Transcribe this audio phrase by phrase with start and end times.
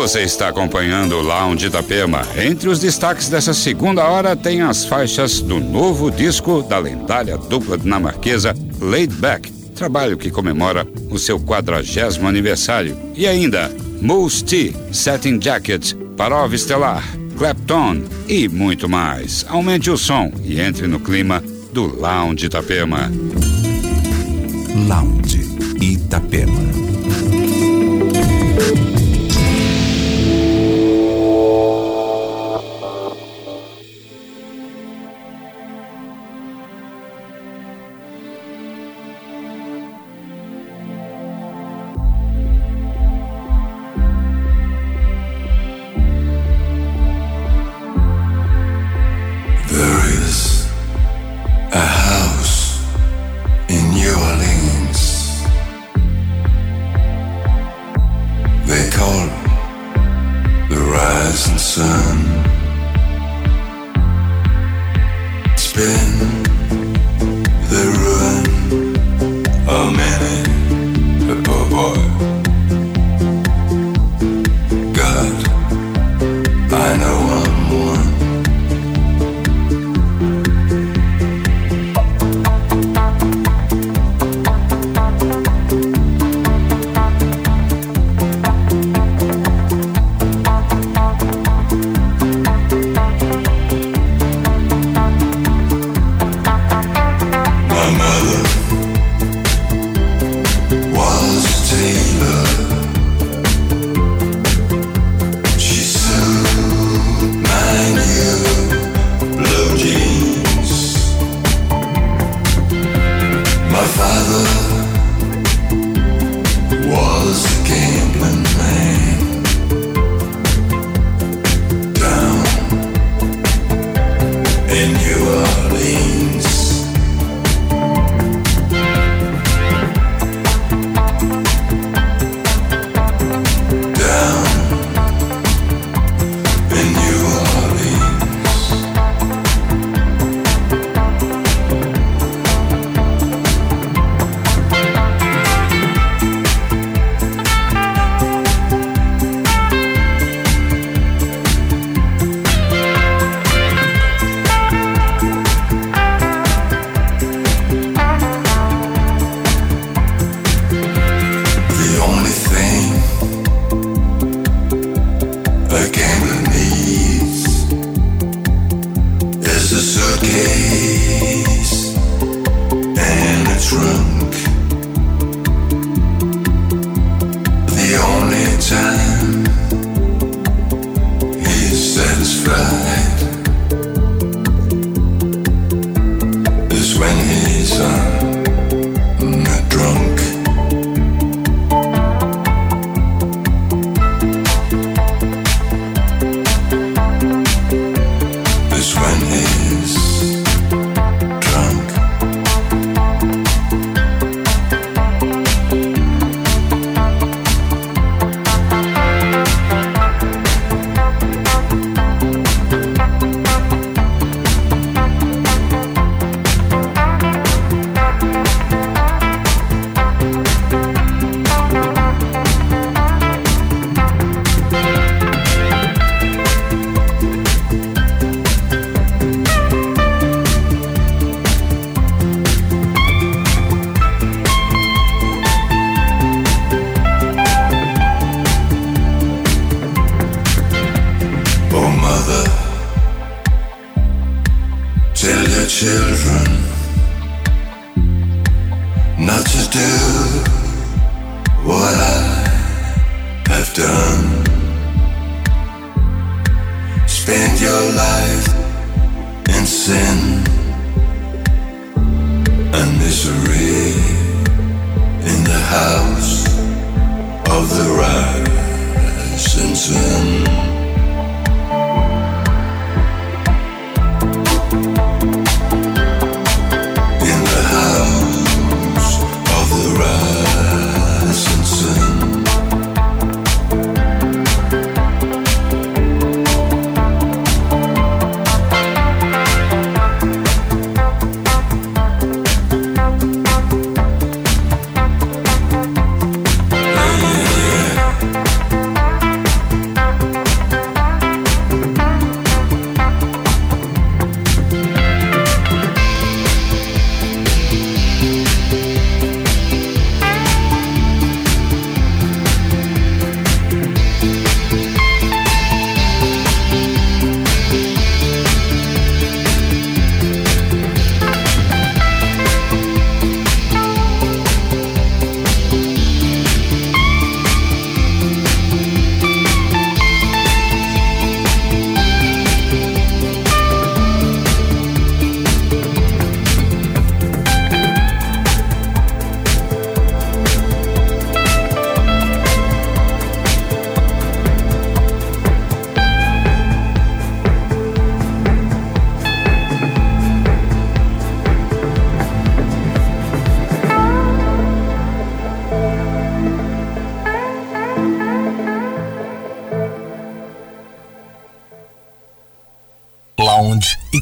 [0.00, 2.22] Você está acompanhando o Lounge Itapema.
[2.36, 7.76] Entre os destaques dessa segunda hora tem as faixas do novo disco da lendária dupla
[7.76, 12.96] dinamarquesa Laid Back, trabalho que comemora o seu quadragésimo aniversário.
[13.16, 17.02] E ainda Moose T, Satin Jacket, Parov Estelar,
[17.36, 19.44] Clapton e muito mais.
[19.48, 21.42] Aumente o som e entre no clima
[21.72, 23.12] do Lounge Itapema.
[24.86, 25.44] Lounge
[25.82, 26.68] Itapema.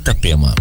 [0.06, 0.54] Itapema.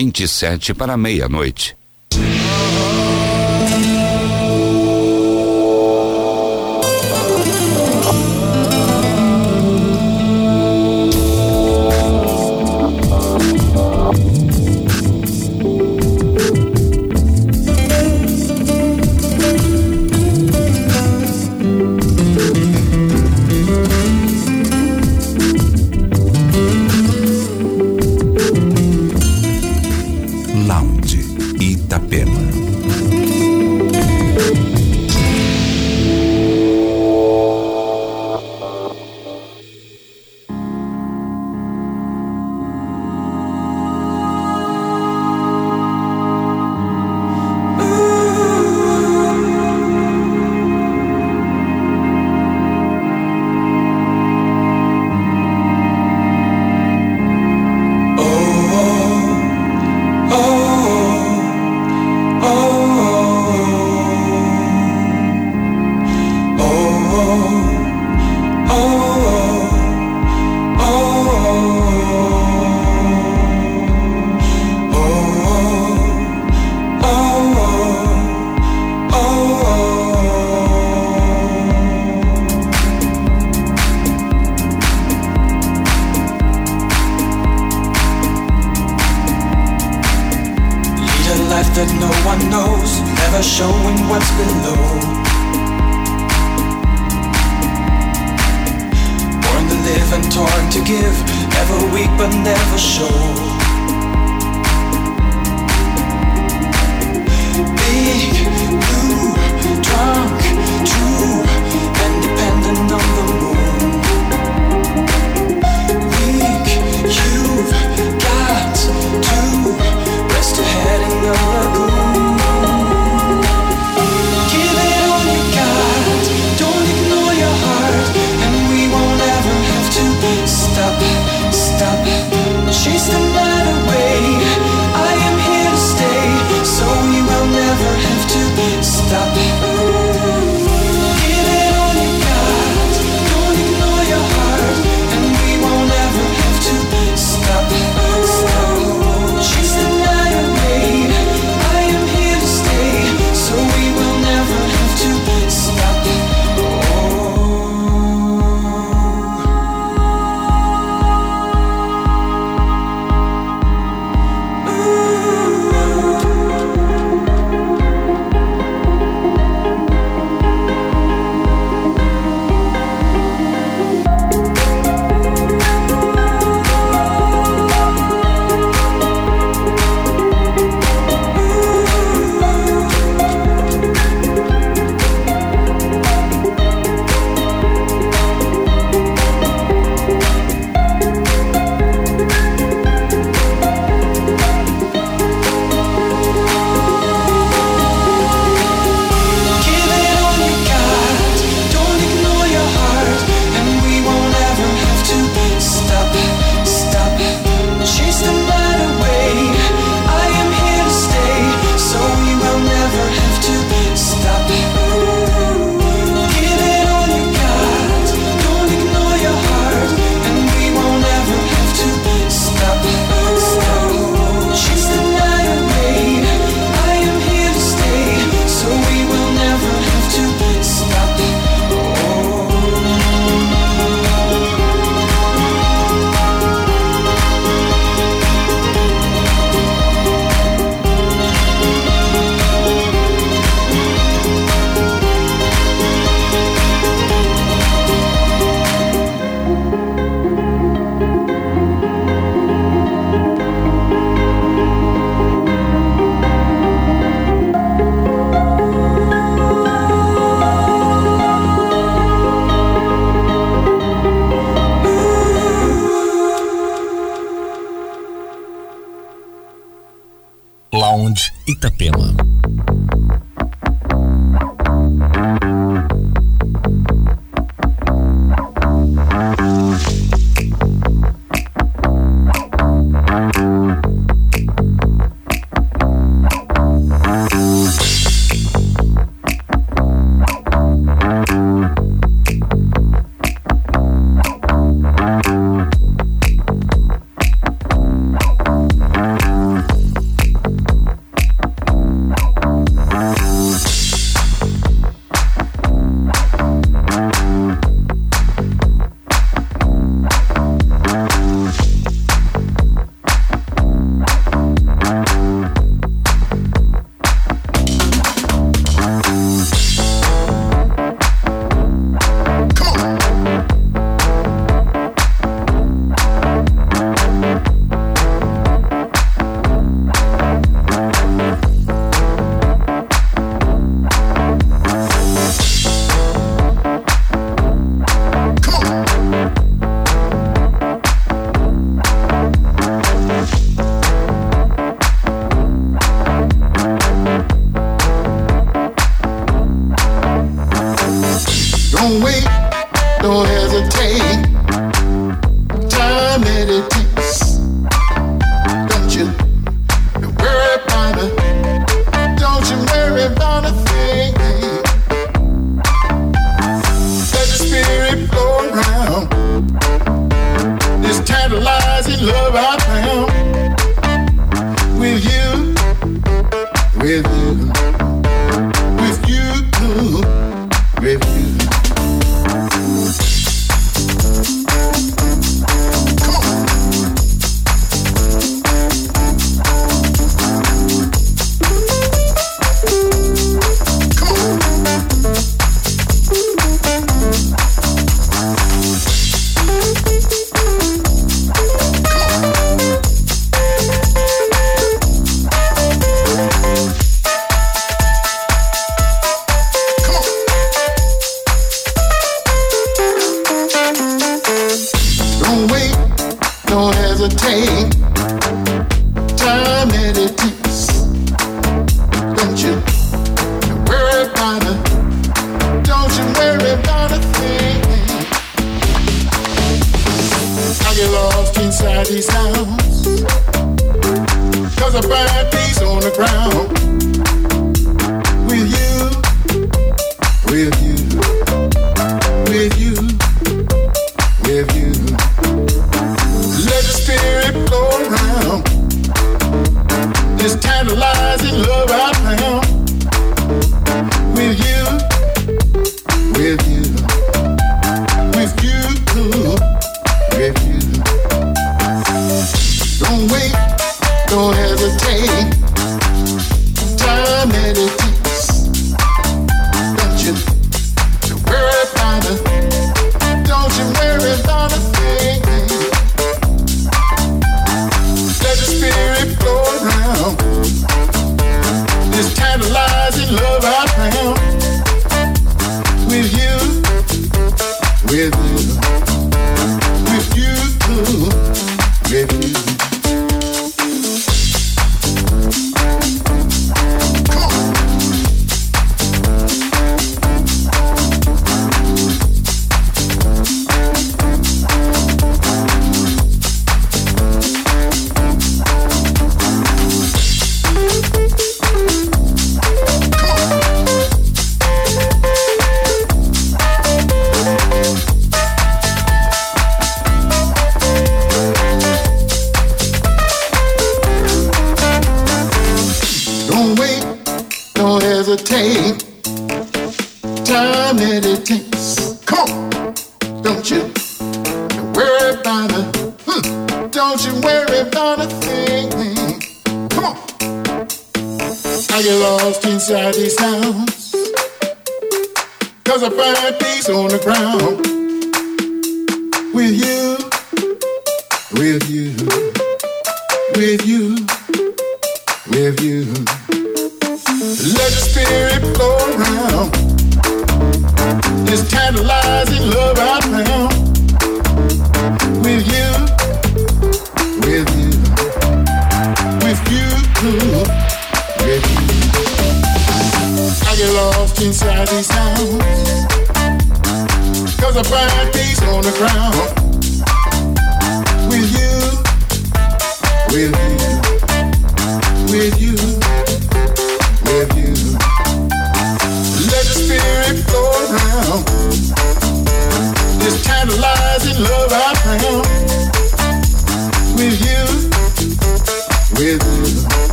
[0.00, 1.79] 27 para meia-noite.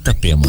[0.00, 0.48] Itapema.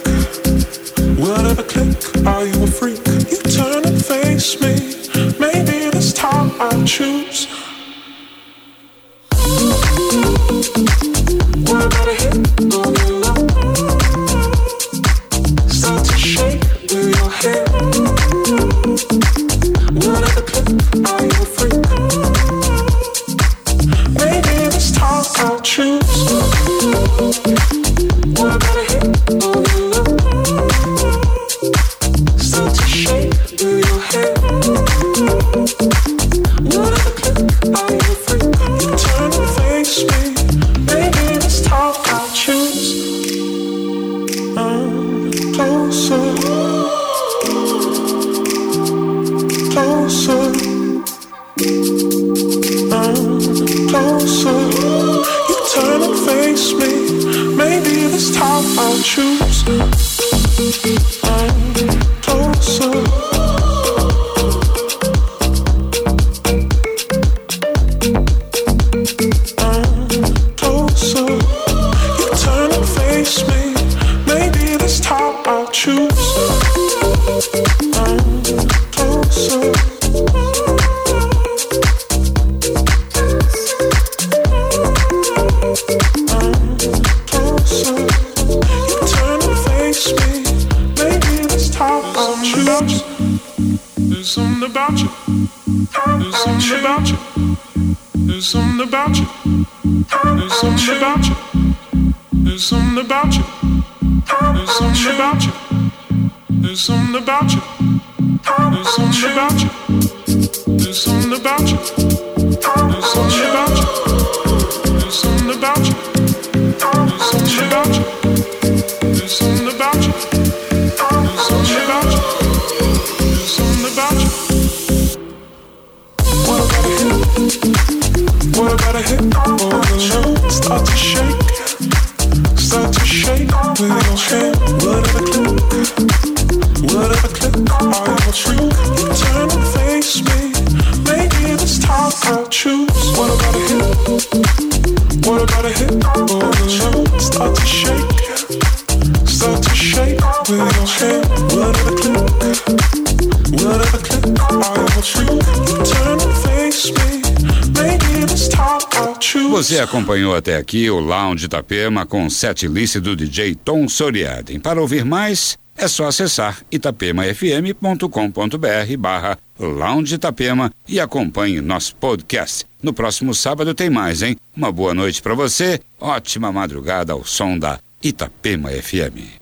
[159.91, 164.57] Acompanhou até aqui o Lounge Itapema com set list do DJ Tom Soriaden.
[164.57, 172.65] Para ouvir mais, é só acessar itapemafm.com.br barra Lounge Itapema e acompanhe nosso podcast.
[172.81, 174.37] No próximo sábado tem mais, hein?
[174.55, 179.39] Uma boa noite para você, ótima madrugada ao som da Itapema FM.